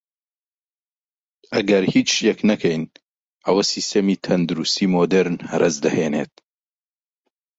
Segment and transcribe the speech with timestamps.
[1.53, 2.83] ئەگەر هیچ شتێک نەکەین
[3.45, 6.33] ئەوە سیستەمی تەندروستی مودێرن هەرەس دەهێنێت